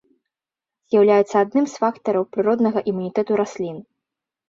[0.93, 3.77] З'яўляюцца адным з фактараў прыроднага імунітэту раслін.